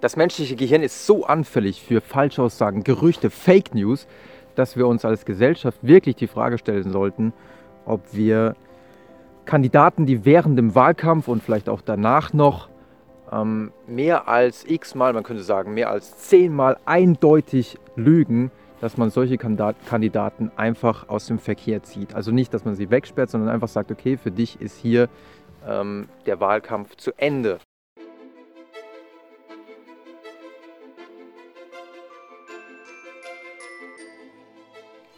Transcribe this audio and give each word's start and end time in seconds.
Das 0.00 0.16
menschliche 0.16 0.56
Gehirn 0.56 0.82
ist 0.82 1.06
so 1.06 1.24
anfällig 1.24 1.82
für 1.82 2.02
Falschaussagen, 2.02 2.84
Gerüchte, 2.84 3.30
Fake 3.30 3.74
News, 3.74 4.06
dass 4.54 4.76
wir 4.76 4.86
uns 4.86 5.04
als 5.04 5.24
Gesellschaft 5.24 5.78
wirklich 5.82 6.16
die 6.16 6.26
Frage 6.26 6.58
stellen 6.58 6.90
sollten, 6.90 7.32
ob 7.86 8.02
wir 8.12 8.56
Kandidaten, 9.46 10.04
die 10.04 10.24
während 10.24 10.58
dem 10.58 10.74
Wahlkampf 10.74 11.28
und 11.28 11.42
vielleicht 11.42 11.68
auch 11.68 11.80
danach 11.80 12.32
noch 12.34 12.68
ähm, 13.32 13.72
mehr 13.86 14.28
als 14.28 14.64
x-mal, 14.68 15.12
man 15.12 15.22
könnte 15.22 15.42
sagen, 15.42 15.72
mehr 15.72 15.90
als 15.90 16.18
zehnmal 16.18 16.76
eindeutig 16.84 17.78
lügen, 17.94 18.50
dass 18.80 18.98
man 18.98 19.08
solche 19.08 19.38
Kandidaten 19.38 20.52
einfach 20.56 21.08
aus 21.08 21.26
dem 21.26 21.38
Verkehr 21.38 21.82
zieht. 21.82 22.14
Also 22.14 22.32
nicht, 22.32 22.52
dass 22.52 22.64
man 22.66 22.74
sie 22.74 22.90
wegsperrt, 22.90 23.30
sondern 23.30 23.48
einfach 23.48 23.68
sagt, 23.68 23.90
okay, 23.90 24.18
für 24.18 24.30
dich 24.30 24.60
ist 24.60 24.76
hier 24.76 25.08
ähm, 25.66 26.08
der 26.26 26.40
Wahlkampf 26.40 26.96
zu 26.96 27.12
Ende. 27.16 27.58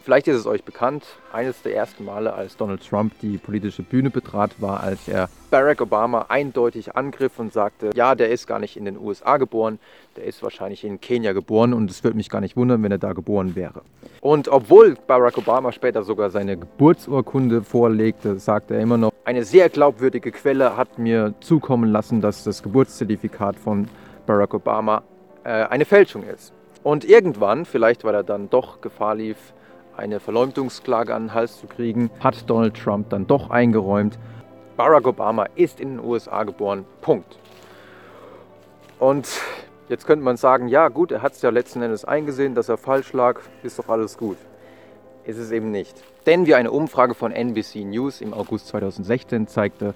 Vielleicht 0.01 0.27
ist 0.27 0.37
es 0.37 0.47
euch 0.47 0.63
bekannt, 0.63 1.03
eines 1.33 1.61
der 1.61 1.75
ersten 1.75 2.05
Male, 2.05 2.33
als 2.33 2.55
Donald 2.55 2.87
Trump 2.87 3.13
die 3.21 3.37
politische 3.37 3.83
Bühne 3.83 4.09
betrat, 4.09 4.61
war, 4.61 4.81
als 4.81 5.07
er 5.07 5.29
Barack 5.51 5.81
Obama 5.81 6.25
eindeutig 6.29 6.95
angriff 6.95 7.37
und 7.37 7.51
sagte, 7.51 7.89
ja, 7.95 8.15
der 8.15 8.29
ist 8.29 8.47
gar 8.47 8.59
nicht 8.59 8.77
in 8.77 8.85
den 8.85 8.97
USA 8.97 9.37
geboren, 9.37 9.77
der 10.15 10.23
ist 10.23 10.41
wahrscheinlich 10.41 10.85
in 10.85 11.01
Kenia 11.01 11.33
geboren 11.33 11.73
und 11.73 11.91
es 11.91 12.03
würde 12.03 12.15
mich 12.15 12.29
gar 12.29 12.39
nicht 12.39 12.55
wundern, 12.55 12.81
wenn 12.81 12.91
er 12.91 12.97
da 12.97 13.13
geboren 13.13 13.55
wäre. 13.55 13.81
Und 14.21 14.47
obwohl 14.47 14.95
Barack 15.05 15.37
Obama 15.37 15.71
später 15.71 16.03
sogar 16.03 16.29
seine 16.29 16.57
Geburtsurkunde 16.57 17.61
vorlegte, 17.61 18.39
sagte 18.39 18.75
er 18.75 18.81
immer 18.81 18.97
noch, 18.97 19.11
eine 19.25 19.43
sehr 19.43 19.69
glaubwürdige 19.69 20.31
Quelle 20.31 20.77
hat 20.77 20.97
mir 20.97 21.33
zukommen 21.41 21.91
lassen, 21.91 22.21
dass 22.21 22.43
das 22.43 22.63
Geburtszertifikat 22.63 23.57
von 23.57 23.87
Barack 24.25 24.53
Obama 24.53 25.03
äh, 25.43 25.49
eine 25.49 25.85
Fälschung 25.85 26.23
ist. 26.23 26.53
Und 26.83 27.03
irgendwann, 27.03 27.65
vielleicht 27.65 28.05
weil 28.05 28.15
er 28.15 28.23
dann 28.23 28.49
doch 28.49 28.81
Gefahr 28.81 29.15
lief, 29.15 29.53
eine 29.99 30.19
Verleumdungsklage 30.19 31.13
an 31.13 31.25
den 31.27 31.33
Hals 31.33 31.59
zu 31.59 31.67
kriegen, 31.67 32.09
hat 32.19 32.49
Donald 32.49 32.75
Trump 32.75 33.09
dann 33.09 33.27
doch 33.27 33.49
eingeräumt. 33.49 34.17
Barack 34.75 35.07
Obama 35.07 35.45
ist 35.55 35.79
in 35.79 35.97
den 35.97 36.05
USA 36.05 36.43
geboren. 36.43 36.85
Punkt. 37.01 37.37
Und 38.97 39.27
jetzt 39.89 40.07
könnte 40.07 40.23
man 40.23 40.37
sagen, 40.37 40.67
ja 40.67 40.87
gut, 40.87 41.11
er 41.11 41.21
hat 41.21 41.33
es 41.33 41.41
ja 41.41 41.49
letzten 41.49 41.81
Endes 41.81 42.05
eingesehen, 42.05 42.55
dass 42.55 42.69
er 42.69 42.77
falsch 42.77 43.13
lag, 43.13 43.41
ist 43.61 43.77
doch 43.77 43.89
alles 43.89 44.17
gut. 44.17 44.37
Ist 45.25 45.37
es 45.37 45.51
eben 45.51 45.71
nicht. 45.71 46.01
Denn 46.25 46.47
wie 46.47 46.55
eine 46.55 46.71
Umfrage 46.71 47.13
von 47.13 47.31
NBC 47.31 47.83
News 47.85 48.21
im 48.21 48.33
August 48.33 48.67
2016 48.67 49.47
zeigte, 49.47 49.93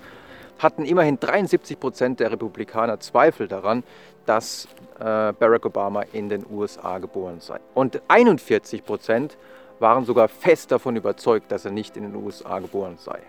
hatten 0.60 0.86
immerhin 0.86 1.20
73 1.20 1.80
Prozent 1.80 2.20
der 2.20 2.32
Republikaner 2.32 3.00
Zweifel 3.00 3.48
daran, 3.48 3.84
dass 4.26 4.68
äh, 5.00 5.34
Barack 5.34 5.66
Obama 5.66 6.04
in 6.14 6.30
den 6.30 6.46
USA 6.50 7.00
geboren 7.00 7.40
sei. 7.40 7.60
Und 7.74 8.02
41 8.08 8.86
Prozent 8.86 9.38
waren 9.84 10.06
sogar 10.06 10.30
fest 10.30 10.72
davon 10.72 10.96
überzeugt, 10.96 11.52
dass 11.52 11.66
er 11.66 11.72
nicht 11.72 11.96
in 11.98 12.04
den 12.04 12.16
USA 12.16 12.58
geboren 12.58 12.96
sei. 12.98 13.20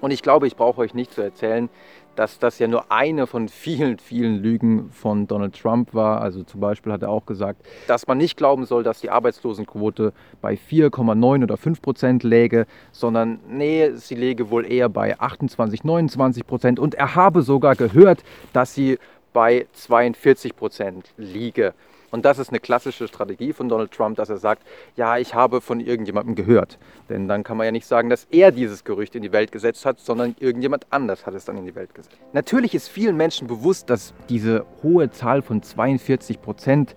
Und 0.00 0.10
ich 0.10 0.22
glaube, 0.22 0.46
ich 0.46 0.56
brauche 0.56 0.80
euch 0.80 0.94
nicht 0.94 1.12
zu 1.12 1.22
erzählen, 1.22 1.70
dass 2.16 2.38
das 2.38 2.58
ja 2.58 2.68
nur 2.68 2.90
eine 2.90 3.26
von 3.26 3.48
vielen, 3.48 3.98
vielen 3.98 4.42
Lügen 4.42 4.90
von 4.90 5.26
Donald 5.26 5.58
Trump 5.58 5.94
war. 5.94 6.20
Also 6.20 6.42
zum 6.42 6.60
Beispiel 6.60 6.92
hat 6.92 7.02
er 7.02 7.08
auch 7.08 7.24
gesagt, 7.24 7.64
dass 7.86 8.06
man 8.06 8.18
nicht 8.18 8.36
glauben 8.36 8.66
soll, 8.66 8.82
dass 8.82 9.00
die 9.00 9.10
Arbeitslosenquote 9.10 10.12
bei 10.42 10.54
4,9 10.54 11.44
oder 11.44 11.56
5 11.56 11.80
Prozent 11.80 12.24
läge, 12.24 12.66
sondern 12.90 13.40
nee, 13.48 13.90
sie 13.94 14.16
läge 14.16 14.50
wohl 14.50 14.70
eher 14.70 14.88
bei 14.88 15.18
28, 15.18 15.84
29 15.84 16.46
Prozent. 16.46 16.78
Und 16.78 16.94
er 16.94 17.14
habe 17.14 17.42
sogar 17.42 17.74
gehört, 17.74 18.22
dass 18.52 18.74
sie 18.74 18.98
bei 19.32 19.66
42 19.72 20.56
Prozent 20.56 21.14
liege. 21.16 21.72
Und 22.12 22.26
das 22.26 22.38
ist 22.38 22.50
eine 22.50 22.60
klassische 22.60 23.08
Strategie 23.08 23.52
von 23.52 23.68
Donald 23.68 23.90
Trump, 23.90 24.16
dass 24.18 24.28
er 24.28 24.36
sagt, 24.36 24.62
ja, 24.96 25.16
ich 25.16 25.34
habe 25.34 25.62
von 25.62 25.80
irgendjemandem 25.80 26.34
gehört. 26.34 26.78
Denn 27.08 27.26
dann 27.26 27.42
kann 27.42 27.56
man 27.56 27.64
ja 27.64 27.72
nicht 27.72 27.86
sagen, 27.86 28.10
dass 28.10 28.26
er 28.30 28.52
dieses 28.52 28.84
Gerücht 28.84 29.16
in 29.16 29.22
die 29.22 29.32
Welt 29.32 29.50
gesetzt 29.50 29.86
hat, 29.86 29.98
sondern 29.98 30.36
irgendjemand 30.38 30.86
anders 30.90 31.26
hat 31.26 31.34
es 31.34 31.46
dann 31.46 31.56
in 31.56 31.64
die 31.64 31.74
Welt 31.74 31.94
gesetzt. 31.94 32.16
Natürlich 32.34 32.74
ist 32.74 32.88
vielen 32.88 33.16
Menschen 33.16 33.48
bewusst, 33.48 33.88
dass 33.88 34.12
diese 34.28 34.66
hohe 34.82 35.10
Zahl 35.10 35.40
von 35.40 35.62
42 35.62 36.42
Prozent 36.42 36.94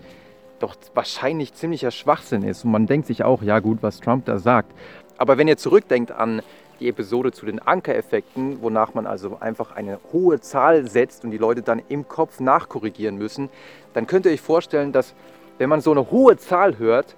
doch 0.59 0.75
wahrscheinlich 0.93 1.53
ziemlicher 1.53 1.91
Schwachsinn 1.91 2.43
ist. 2.43 2.65
Und 2.65 2.71
man 2.71 2.85
denkt 2.85 3.07
sich 3.07 3.23
auch, 3.23 3.41
ja 3.41 3.59
gut, 3.59 3.79
was 3.81 4.01
Trump 4.01 4.25
da 4.25 4.37
sagt. 4.37 4.73
Aber 5.17 5.37
wenn 5.37 5.47
ihr 5.47 5.57
zurückdenkt 5.57 6.11
an 6.11 6.41
die 6.79 6.89
Episode 6.89 7.31
zu 7.31 7.45
den 7.45 7.59
Ankereffekten, 7.59 8.61
wonach 8.61 8.93
man 8.93 9.07
also 9.07 9.37
einfach 9.39 9.75
eine 9.75 9.99
hohe 10.11 10.39
Zahl 10.41 10.87
setzt 10.87 11.23
und 11.23 11.31
die 11.31 11.37
Leute 11.37 11.61
dann 11.61 11.81
im 11.89 12.07
Kopf 12.07 12.39
nachkorrigieren 12.39 13.17
müssen, 13.17 13.49
dann 13.93 14.07
könnt 14.07 14.25
ihr 14.25 14.31
euch 14.31 14.41
vorstellen, 14.41 14.91
dass 14.91 15.13
wenn 15.57 15.69
man 15.69 15.81
so 15.81 15.91
eine 15.91 16.11
hohe 16.11 16.37
Zahl 16.37 16.77
hört, 16.77 17.15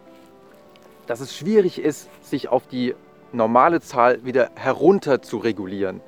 dass 1.08 1.20
es 1.20 1.36
schwierig 1.36 1.80
ist, 1.80 2.10
sich 2.24 2.50
auf 2.50 2.68
die 2.68 2.94
normale 3.32 3.82
Zahl 3.82 4.24
wieder 4.26 4.50
herunter 4.56 5.22
zu 5.22 5.38
regulieren. 5.38 6.02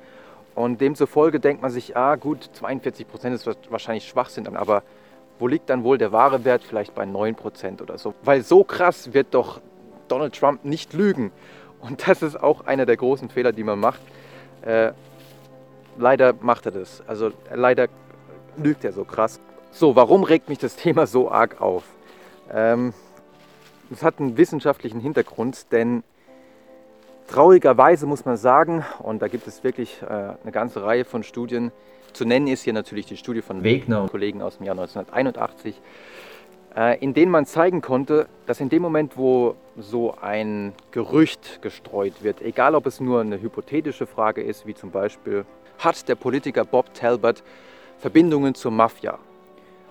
Und 0.54 0.80
demzufolge 0.80 1.40
denkt 1.40 1.62
man 1.62 1.70
sich, 1.70 1.96
ah 1.96 2.16
gut, 2.16 2.50
42 2.52 3.08
Prozent 3.08 3.34
ist 3.34 3.48
wahrscheinlich 3.70 4.06
Schwachsinn, 4.06 4.46
aber 4.56 4.82
wo 5.38 5.48
liegt 5.48 5.70
dann 5.70 5.84
wohl 5.84 5.96
der 5.96 6.12
wahre 6.12 6.44
Wert? 6.44 6.62
Vielleicht 6.62 6.94
bei 6.94 7.06
9 7.06 7.34
Prozent 7.34 7.80
oder 7.80 7.96
so. 7.96 8.14
Weil 8.22 8.42
so 8.42 8.62
krass 8.62 9.14
wird 9.14 9.28
doch 9.30 9.60
Donald 10.08 10.38
Trump 10.38 10.64
nicht 10.64 10.92
lügen. 10.92 11.32
Und 11.80 12.06
das 12.08 12.22
ist 12.22 12.40
auch 12.40 12.66
einer 12.66 12.86
der 12.86 12.96
großen 12.96 13.28
Fehler, 13.28 13.52
die 13.52 13.64
man 13.64 13.78
macht. 13.78 14.00
Äh, 14.62 14.92
leider 15.98 16.34
macht 16.40 16.66
er 16.66 16.72
das. 16.72 17.02
Also 17.06 17.32
leider 17.52 17.88
lügt 18.56 18.84
er 18.84 18.92
so 18.92 19.04
krass. 19.04 19.40
So, 19.72 19.94
warum 19.96 20.24
regt 20.24 20.48
mich 20.48 20.58
das 20.58 20.76
Thema 20.76 21.06
so 21.06 21.30
arg 21.30 21.60
auf? 21.60 21.84
Ähm, 22.52 22.92
es 23.92 24.02
hat 24.02 24.18
einen 24.18 24.36
wissenschaftlichen 24.36 25.00
Hintergrund, 25.00 25.72
denn 25.72 26.02
traurigerweise 27.28 28.06
muss 28.06 28.24
man 28.24 28.36
sagen, 28.36 28.84
und 28.98 29.22
da 29.22 29.28
gibt 29.28 29.46
es 29.46 29.62
wirklich 29.62 30.02
äh, 30.02 30.06
eine 30.06 30.52
ganze 30.52 30.82
Reihe 30.82 31.04
von 31.04 31.22
Studien, 31.22 31.72
zu 32.12 32.24
nennen 32.24 32.48
ist 32.48 32.64
hier 32.64 32.72
natürlich 32.72 33.06
die 33.06 33.16
Studie 33.16 33.42
von 33.42 33.62
Wegner 33.62 34.02
und 34.02 34.10
Kollegen 34.10 34.42
aus 34.42 34.56
dem 34.58 34.66
Jahr 34.66 34.76
1981, 34.78 35.76
äh, 35.76 35.80
in 37.00 37.14
denen 37.14 37.32
man 37.32 37.46
zeigen 37.46 37.80
konnte, 37.80 38.28
dass 38.46 38.60
in 38.60 38.68
dem 38.68 38.82
Moment, 38.82 39.16
wo 39.16 39.56
so 39.76 40.14
ein 40.20 40.72
Gerücht 40.92 41.60
gestreut 41.62 42.22
wird, 42.22 42.40
egal 42.42 42.74
ob 42.76 42.86
es 42.86 43.00
nur 43.00 43.20
eine 43.20 43.40
hypothetische 43.40 44.06
Frage 44.06 44.40
ist, 44.40 44.66
wie 44.66 44.74
zum 44.74 44.90
Beispiel, 44.90 45.44
hat 45.78 46.08
der 46.08 46.14
Politiker 46.14 46.64
Bob 46.64 46.94
Talbot 46.94 47.42
Verbindungen 47.98 48.54
zur 48.54 48.70
Mafia? 48.70 49.18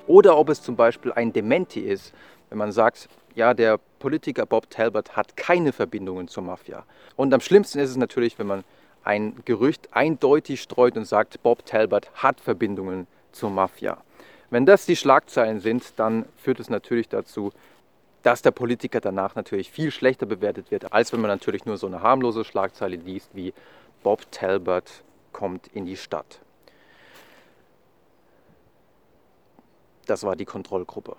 Oder 0.07 0.37
ob 0.37 0.49
es 0.49 0.61
zum 0.61 0.75
Beispiel 0.75 1.11
ein 1.11 1.33
Dementi 1.33 1.81
ist, 1.81 2.13
wenn 2.49 2.57
man 2.57 2.71
sagt, 2.71 3.09
ja, 3.35 3.53
der 3.53 3.79
Politiker 3.99 4.45
Bob 4.45 4.69
Talbot 4.69 5.15
hat 5.15 5.35
keine 5.37 5.71
Verbindungen 5.71 6.27
zur 6.27 6.43
Mafia. 6.43 6.83
Und 7.15 7.33
am 7.33 7.41
schlimmsten 7.41 7.79
ist 7.79 7.91
es 7.91 7.97
natürlich, 7.97 8.39
wenn 8.39 8.47
man 8.47 8.63
ein 9.03 9.35
Gerücht 9.45 9.89
eindeutig 9.91 10.61
streut 10.61 10.97
und 10.97 11.05
sagt, 11.05 11.43
Bob 11.43 11.65
Talbot 11.65 12.09
hat 12.15 12.39
Verbindungen 12.39 13.07
zur 13.31 13.49
Mafia. 13.49 13.97
Wenn 14.49 14.65
das 14.65 14.85
die 14.85 14.95
Schlagzeilen 14.95 15.59
sind, 15.59 15.93
dann 15.97 16.25
führt 16.35 16.59
es 16.59 16.69
natürlich 16.69 17.07
dazu, 17.07 17.51
dass 18.23 18.41
der 18.41 18.51
Politiker 18.51 18.99
danach 18.99 19.35
natürlich 19.35 19.71
viel 19.71 19.91
schlechter 19.91 20.25
bewertet 20.25 20.71
wird, 20.71 20.91
als 20.91 21.13
wenn 21.13 21.21
man 21.21 21.29
natürlich 21.29 21.65
nur 21.65 21.77
so 21.77 21.87
eine 21.87 22.01
harmlose 22.01 22.43
Schlagzeile 22.43 22.97
liest 22.97 23.29
wie 23.33 23.53
Bob 24.03 24.29
Talbot 24.31 25.03
kommt 25.31 25.67
in 25.67 25.85
die 25.85 25.97
Stadt. 25.97 26.39
Das 30.05 30.23
war 30.23 30.35
die 30.35 30.45
Kontrollgruppe. 30.45 31.15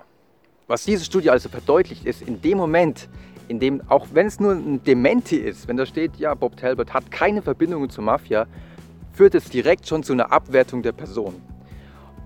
Was 0.67 0.85
diese 0.85 1.05
Studie 1.05 1.31
also 1.31 1.49
verdeutlicht 1.49 2.05
ist, 2.05 2.23
in 2.23 2.43
dem 2.43 2.59
Moment, 2.59 3.09
in 3.49 3.61
dem, 3.61 3.83
auch 3.89 4.09
wenn 4.13 4.27
es 4.27 4.41
nur 4.41 4.53
ein 4.53 4.83
Dementi 4.85 5.37
ist, 5.37 5.69
wenn 5.69 5.77
da 5.77 5.87
steht, 5.87 6.17
ja, 6.17 6.35
Bob 6.35 6.57
Talbot 6.57 6.93
hat 6.93 7.11
keine 7.11 7.43
Verbindungen 7.43 7.91
zur 7.91 8.05
Mafia, 8.05 8.47
führt 9.13 9.35
es 9.35 9.49
direkt 9.49 9.87
schon 9.87 10.03
zu 10.03 10.13
einer 10.13 10.33
Abwertung 10.33 10.83
der 10.83 10.93
Person. 10.93 11.41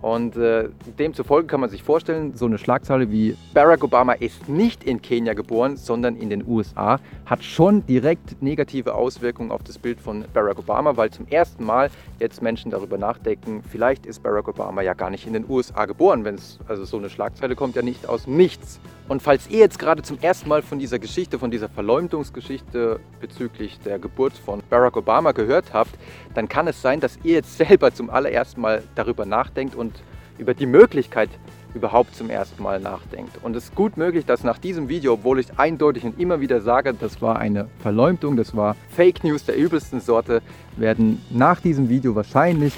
Und 0.04 0.37
äh, 0.37 0.69
demzufolge 0.98 1.47
kann 1.47 1.60
man 1.60 1.70
sich 1.70 1.82
vorstellen, 1.82 2.37
so 2.37 2.44
eine 2.44 2.59
Schlagzeile 2.59 3.11
wie 3.11 3.38
Barack 3.55 3.82
Obama 3.82 4.12
ist 4.12 4.50
nicht 4.50 4.84
in 4.84 5.00
Kenia 5.00 5.32
geboren, 5.32 5.79
sondern 5.79 6.17
in 6.17 6.29
den 6.29 6.46
USA, 6.46 7.00
hat 7.25 7.43
schon 7.43 7.87
direkt 7.87 8.43
negative 8.43 8.94
Auswirkungen 8.94 9.50
auf 9.50 9.62
das 9.62 9.79
Bild 9.79 9.99
von 9.99 10.26
Barack 10.34 10.58
Obama, 10.58 10.99
weil 10.99 11.08
zum 11.08 11.26
ersten 11.29 11.64
Mal 11.64 11.88
jetzt 12.20 12.43
Menschen 12.43 12.70
darüber 12.70 12.99
nachdenken, 12.99 13.62
vielleicht 13.67 14.05
ist 14.05 14.23
Barack 14.23 14.46
Obama 14.46 14.82
ja 14.82 14.93
gar 14.93 15.08
nicht 15.08 15.26
in 15.26 15.32
den 15.32 15.46
USA 15.49 15.87
geboren, 15.87 16.23
wenn 16.26 16.34
es 16.34 16.58
also 16.69 16.84
so 16.84 16.99
eine 16.99 17.08
Schlagzeile 17.08 17.56
kommt 17.56 17.75
ja 17.75 17.81
nicht 17.81 18.06
aus 18.06 18.26
nichts. 18.26 18.81
Und 19.06 19.23
falls 19.23 19.49
ihr 19.51 19.59
jetzt 19.59 19.79
gerade 19.79 20.03
zum 20.03 20.19
ersten 20.21 20.49
Mal 20.49 20.62
von 20.62 20.79
dieser 20.79 20.99
Geschichte, 20.99 21.39
von 21.39 21.51
dieser 21.51 21.69
Verleumdungsgeschichte 21.69 23.01
bezüglich 23.21 23.79
der 23.81 23.99
Geburt 23.99 24.33
von 24.33 24.62
Barack 24.71 24.97
Obama 24.97 25.33
gehört 25.33 25.75
habt, 25.75 25.95
dann 26.35 26.49
kann 26.49 26.67
es 26.69 26.81
sein, 26.81 27.01
dass 27.01 27.19
ihr 27.23 27.35
jetzt 27.35 27.56
selber 27.59 27.93
zum 27.93 28.09
allerersten 28.09 28.62
Mal 28.62 28.83
darüber 28.95 29.27
nachdenkt 29.27 29.75
und 29.75 30.03
über 30.39 30.55
die 30.55 30.67
Möglichkeit 30.67 31.29
überhaupt 31.75 32.15
zum 32.15 32.31
ersten 32.31 32.62
Mal 32.62 32.81
nachdenkt. 32.81 33.39
Und 33.43 33.56
es 33.56 33.65
ist 33.65 33.75
gut 33.75 33.97
möglich, 33.97 34.25
dass 34.25 34.43
nach 34.43 34.59
diesem 34.59 34.89
Video, 34.89 35.15
obwohl 35.15 35.41
ich 35.41 35.59
eindeutig 35.59 36.05
und 36.05 36.19
immer 36.19 36.41
wieder 36.41 36.61
sage, 36.61 36.95
das 36.95 37.21
war 37.21 37.39
eine 37.39 37.69
Verleumdung, 37.81 38.37
das 38.37 38.56
war 38.56 38.77
Fake 38.91 39.23
News 39.25 39.45
der 39.45 39.56
übelsten 39.56 40.01
Sorte, 40.01 40.41
werden 40.77 41.21
nach 41.31 41.61
diesem 41.61 41.89
Video 41.89 42.15
wahrscheinlich 42.15 42.73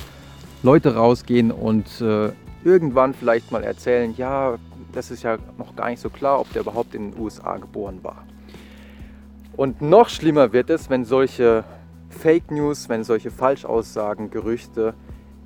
Leute 0.63 0.97
rausgehen 0.97 1.53
und 1.53 2.01
äh, 2.01 2.31
irgendwann 2.65 3.15
vielleicht 3.15 3.53
mal 3.53 3.63
erzählen, 3.63 4.15
ja, 4.17 4.57
das 4.97 5.11
ist 5.11 5.23
ja 5.23 5.37
noch 5.59 5.77
gar 5.77 5.91
nicht 5.91 6.01
so 6.01 6.09
klar, 6.09 6.41
ob 6.41 6.53
der 6.53 6.63
überhaupt 6.63 6.95
in 6.95 7.13
den 7.13 7.21
USA 7.21 7.59
geboren 7.59 8.01
war. 8.03 8.25
Und 9.57 9.81
noch 9.81 10.09
schlimmer 10.09 10.53
wird 10.53 10.71
es, 10.71 10.91
wenn 10.91 11.05
solche 11.05 11.65
Fake 12.09 12.51
News, 12.51 12.89
wenn 12.89 13.05
solche 13.05 13.31
Falschaussagen, 13.31 14.31
Gerüchte 14.31 14.95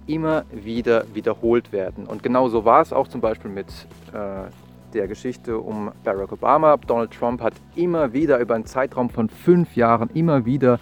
immer 0.07 0.45
wieder 0.51 1.05
wiederholt 1.15 1.73
werden. 1.73 2.07
Und 2.07 2.23
genau 2.23 2.49
so 2.49 2.65
war 2.65 2.81
es 2.81 2.93
auch 2.93 3.09
zum 3.09 3.21
Beispiel 3.21 3.51
mit 3.51 3.69
äh, 4.13 4.51
der 4.93 5.07
Geschichte 5.07 5.59
um 5.59 5.93
Barack 6.05 6.33
Obama. 6.33 6.77
Donald 6.77 7.13
Trump 7.13 7.41
hat 7.41 7.55
immer 7.77 8.13
wieder 8.13 8.39
über 8.39 8.55
einen 8.55 8.67
Zeitraum 8.67 9.11
von 9.11 9.29
fünf 9.29 9.77
Jahren 9.77 10.11
immer 10.15 10.45
wieder 10.45 10.81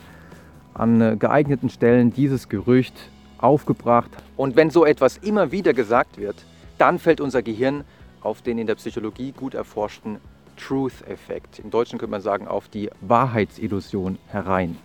an 0.75 1.01
äh, 1.01 1.17
geeigneten 1.19 1.69
Stellen 1.69 2.13
dieses 2.13 2.49
Gerücht 2.49 2.95
aufgebracht. 3.39 4.11
Und 4.37 4.57
wenn 4.57 4.71
so 4.71 4.85
etwas 4.87 5.19
immer 5.19 5.53
wieder 5.53 5.75
gesagt 5.75 6.19
wird, 6.19 6.37
dann 6.79 6.99
fällt 6.99 7.21
unser 7.21 7.43
Gehirn 7.43 7.85
auf 8.23 8.43
den 8.43 8.59
in 8.59 8.67
der 8.67 8.75
Psychologie 8.77 9.33
gut 9.33 9.55
erforschten 9.55 10.19
Truth-Effekt. 10.57 11.59
Im 11.59 11.71
Deutschen 11.71 11.99
könnte 11.99 12.11
man 12.11 12.21
sagen, 12.21 12.49
auf 12.49 12.69
die 12.69 12.91
Wahrheitsillusion 13.01 14.19
herein. 14.29 14.77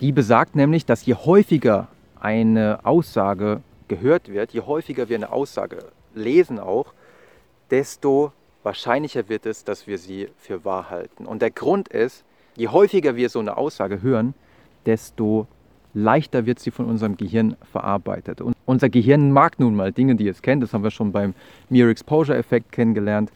Die 0.00 0.12
besagt 0.12 0.56
nämlich, 0.56 0.84
dass 0.84 1.06
je 1.06 1.14
häufiger 1.14 1.88
eine 2.20 2.80
Aussage 2.84 3.62
gehört 3.88 4.28
wird, 4.28 4.52
je 4.52 4.62
häufiger 4.62 5.08
wir 5.08 5.16
eine 5.16 5.32
Aussage 5.32 5.84
lesen 6.14 6.58
auch, 6.58 6.92
desto 7.70 8.32
wahrscheinlicher 8.62 9.28
wird 9.28 9.46
es, 9.46 9.64
dass 9.64 9.86
wir 9.86 9.98
sie 9.98 10.28
für 10.38 10.64
wahr 10.64 10.90
halten. 10.90 11.26
Und 11.26 11.42
der 11.42 11.50
Grund 11.50 11.88
ist, 11.88 12.24
je 12.56 12.68
häufiger 12.68 13.16
wir 13.16 13.28
so 13.28 13.38
eine 13.38 13.56
Aussage 13.56 14.02
hören, 14.02 14.34
desto 14.86 15.46
leichter 15.94 16.46
wird 16.46 16.58
sie 16.58 16.70
von 16.70 16.86
unserem 16.86 17.16
Gehirn 17.16 17.56
verarbeitet. 17.70 18.40
Unser 18.64 18.88
Gehirn 18.88 19.32
mag 19.32 19.58
nun 19.58 19.74
mal 19.74 19.92
Dinge, 19.92 20.14
die 20.14 20.28
es 20.28 20.42
kennt, 20.42 20.62
das 20.62 20.72
haben 20.72 20.84
wir 20.84 20.90
schon 20.90 21.12
beim 21.12 21.34
Mere 21.68 21.90
Exposure 21.90 22.36
Effekt 22.38 22.72
kennengelernt. 22.72 23.32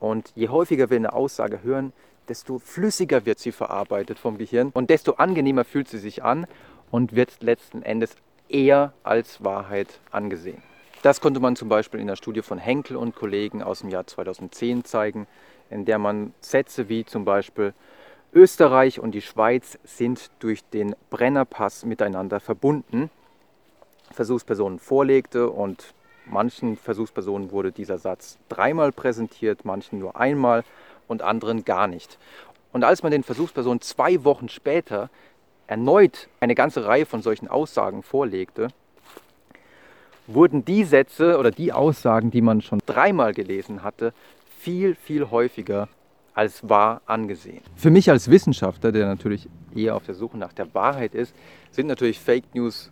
Und 0.00 0.32
je 0.34 0.48
häufiger 0.48 0.90
wir 0.90 0.96
eine 0.96 1.12
Aussage 1.12 1.62
hören, 1.62 1.92
desto 2.28 2.58
flüssiger 2.58 3.26
wird 3.26 3.38
sie 3.38 3.52
verarbeitet 3.52 4.18
vom 4.18 4.38
Gehirn 4.38 4.70
und 4.74 4.90
desto 4.90 5.12
angenehmer 5.12 5.64
fühlt 5.64 5.88
sie 5.88 5.98
sich 5.98 6.24
an 6.24 6.46
und 6.90 7.14
wird 7.14 7.42
letzten 7.42 7.82
Endes 7.82 8.16
eher 8.48 8.92
als 9.02 9.44
Wahrheit 9.44 10.00
angesehen. 10.10 10.62
Das 11.02 11.20
konnte 11.20 11.40
man 11.40 11.54
zum 11.54 11.68
Beispiel 11.68 12.00
in 12.00 12.06
der 12.06 12.16
Studie 12.16 12.42
von 12.42 12.58
Henkel 12.58 12.96
und 12.96 13.14
Kollegen 13.14 13.62
aus 13.62 13.80
dem 13.80 13.90
Jahr 13.90 14.06
2010 14.06 14.84
zeigen, 14.84 15.26
in 15.70 15.84
der 15.84 15.98
man 15.98 16.32
Sätze 16.40 16.88
wie 16.88 17.04
zum 17.04 17.24
Beispiel 17.24 17.74
Österreich 18.32 19.00
und 19.00 19.12
die 19.12 19.20
Schweiz 19.20 19.78
sind 19.84 20.30
durch 20.38 20.64
den 20.64 20.96
Brennerpass 21.10 21.84
miteinander 21.84 22.40
verbunden. 22.40 23.10
Versuchspersonen 24.14 24.78
vorlegte 24.78 25.50
und 25.50 25.92
manchen 26.26 26.76
Versuchspersonen 26.76 27.50
wurde 27.50 27.72
dieser 27.72 27.98
Satz 27.98 28.38
dreimal 28.48 28.92
präsentiert, 28.92 29.64
manchen 29.64 29.98
nur 29.98 30.16
einmal 30.16 30.64
und 31.06 31.22
anderen 31.22 31.64
gar 31.64 31.86
nicht. 31.86 32.18
Und 32.72 32.84
als 32.84 33.02
man 33.02 33.12
den 33.12 33.22
Versuchspersonen 33.22 33.80
zwei 33.80 34.24
Wochen 34.24 34.48
später 34.48 35.10
erneut 35.66 36.28
eine 36.40 36.54
ganze 36.54 36.86
Reihe 36.86 37.06
von 37.06 37.22
solchen 37.22 37.48
Aussagen 37.48 38.02
vorlegte, 38.02 38.68
wurden 40.26 40.64
die 40.64 40.84
Sätze 40.84 41.38
oder 41.38 41.50
die 41.50 41.72
Aussagen, 41.72 42.30
die 42.30 42.40
man 42.40 42.62
schon 42.62 42.80
dreimal 42.86 43.34
gelesen 43.34 43.82
hatte, 43.82 44.12
viel, 44.58 44.94
viel 44.94 45.30
häufiger 45.30 45.88
als 46.32 46.68
wahr 46.68 47.02
angesehen. 47.06 47.60
Für 47.76 47.90
mich 47.90 48.10
als 48.10 48.30
Wissenschaftler, 48.30 48.90
der 48.90 49.06
natürlich 49.06 49.48
eher 49.74 49.94
auf 49.94 50.04
der 50.04 50.14
Suche 50.14 50.36
nach 50.36 50.52
der 50.52 50.72
Wahrheit 50.74 51.14
ist, 51.14 51.34
sind 51.70 51.86
natürlich 51.86 52.18
Fake 52.18 52.54
News 52.54 52.90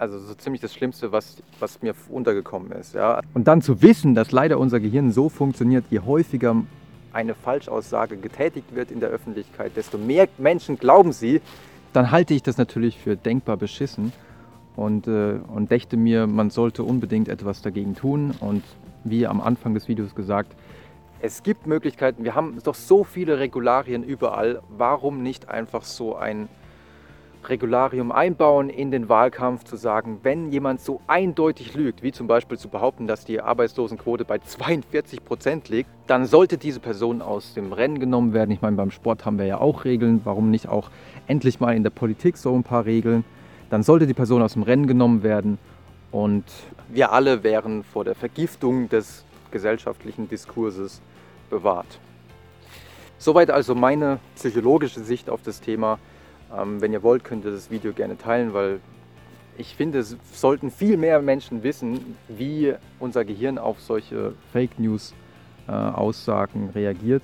also 0.00 0.18
so 0.18 0.34
ziemlich 0.34 0.62
das 0.62 0.72
Schlimmste, 0.72 1.12
was, 1.12 1.42
was 1.58 1.82
mir 1.82 1.94
untergekommen 2.08 2.72
ist. 2.72 2.94
Ja. 2.94 3.20
Und 3.34 3.46
dann 3.46 3.60
zu 3.60 3.82
wissen, 3.82 4.14
dass 4.14 4.32
leider 4.32 4.58
unser 4.58 4.80
Gehirn 4.80 5.12
so 5.12 5.28
funktioniert, 5.28 5.84
je 5.90 6.00
häufiger 6.00 6.56
eine 7.12 7.34
Falschaussage 7.34 8.16
getätigt 8.16 8.74
wird 8.74 8.90
in 8.90 9.00
der 9.00 9.10
Öffentlichkeit, 9.10 9.76
desto 9.76 9.98
mehr 9.98 10.28
Menschen 10.38 10.78
glauben 10.78 11.12
sie, 11.12 11.42
dann 11.92 12.10
halte 12.10 12.34
ich 12.34 12.42
das 12.42 12.56
natürlich 12.56 12.98
für 12.98 13.16
denkbar 13.16 13.56
beschissen 13.56 14.12
und, 14.76 15.06
äh, 15.06 15.34
und 15.54 15.70
dächte 15.70 15.96
mir, 15.96 16.26
man 16.26 16.50
sollte 16.50 16.82
unbedingt 16.82 17.28
etwas 17.28 17.60
dagegen 17.60 17.94
tun. 17.94 18.32
Und 18.40 18.62
wie 19.04 19.26
am 19.26 19.40
Anfang 19.40 19.74
des 19.74 19.88
Videos 19.88 20.14
gesagt, 20.14 20.54
es 21.20 21.42
gibt 21.42 21.66
Möglichkeiten, 21.66 22.24
wir 22.24 22.34
haben 22.34 22.58
doch 22.64 22.74
so 22.74 23.04
viele 23.04 23.38
Regularien 23.38 24.02
überall, 24.02 24.62
warum 24.70 25.22
nicht 25.22 25.50
einfach 25.50 25.82
so 25.82 26.16
ein 26.16 26.48
Regularium 27.48 28.12
einbauen 28.12 28.68
in 28.68 28.90
den 28.90 29.08
Wahlkampf, 29.08 29.64
zu 29.64 29.76
sagen, 29.76 30.20
wenn 30.22 30.52
jemand 30.52 30.80
so 30.80 31.00
eindeutig 31.06 31.74
lügt, 31.74 32.02
wie 32.02 32.12
zum 32.12 32.26
Beispiel 32.26 32.58
zu 32.58 32.68
behaupten, 32.68 33.06
dass 33.06 33.24
die 33.24 33.40
Arbeitslosenquote 33.40 34.24
bei 34.24 34.38
42 34.38 35.24
Prozent 35.24 35.68
liegt, 35.68 35.88
dann 36.06 36.26
sollte 36.26 36.58
diese 36.58 36.80
Person 36.80 37.22
aus 37.22 37.54
dem 37.54 37.72
Rennen 37.72 37.98
genommen 37.98 38.32
werden. 38.32 38.50
Ich 38.50 38.60
meine, 38.60 38.76
beim 38.76 38.90
Sport 38.90 39.24
haben 39.24 39.38
wir 39.38 39.46
ja 39.46 39.58
auch 39.58 39.84
Regeln, 39.84 40.20
warum 40.24 40.50
nicht 40.50 40.68
auch 40.68 40.90
endlich 41.26 41.60
mal 41.60 41.74
in 41.74 41.82
der 41.82 41.90
Politik 41.90 42.36
so 42.36 42.54
ein 42.54 42.62
paar 42.62 42.84
Regeln? 42.84 43.24
Dann 43.70 43.82
sollte 43.82 44.06
die 44.06 44.14
Person 44.14 44.42
aus 44.42 44.54
dem 44.54 44.62
Rennen 44.62 44.86
genommen 44.86 45.22
werden 45.22 45.58
und 46.10 46.44
wir 46.88 47.12
alle 47.12 47.42
wären 47.42 47.84
vor 47.84 48.04
der 48.04 48.14
Vergiftung 48.14 48.88
des 48.88 49.24
gesellschaftlichen 49.50 50.28
Diskurses 50.28 51.00
bewahrt. 51.48 52.00
Soweit 53.18 53.50
also 53.50 53.74
meine 53.74 54.18
psychologische 54.34 55.00
Sicht 55.00 55.28
auf 55.28 55.42
das 55.42 55.60
Thema. 55.60 55.98
Ähm, 56.56 56.80
wenn 56.80 56.92
ihr 56.92 57.02
wollt, 57.02 57.24
könnt 57.24 57.44
ihr 57.44 57.50
das 57.50 57.70
Video 57.70 57.92
gerne 57.92 58.18
teilen, 58.18 58.52
weil 58.54 58.80
ich 59.58 59.74
finde, 59.74 59.98
es 59.98 60.16
sollten 60.32 60.70
viel 60.70 60.96
mehr 60.96 61.20
Menschen 61.20 61.62
wissen, 61.62 62.16
wie 62.28 62.74
unser 62.98 63.24
Gehirn 63.24 63.58
auf 63.58 63.80
solche 63.80 64.34
Fake 64.52 64.78
News 64.78 65.14
äh, 65.68 65.72
Aussagen 65.72 66.70
reagiert. 66.74 67.22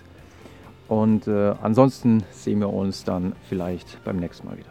Und 0.88 1.26
äh, 1.26 1.54
ansonsten 1.62 2.22
sehen 2.30 2.60
wir 2.60 2.72
uns 2.72 3.04
dann 3.04 3.34
vielleicht 3.48 4.02
beim 4.04 4.18
nächsten 4.18 4.46
Mal 4.46 4.58
wieder. 4.58 4.68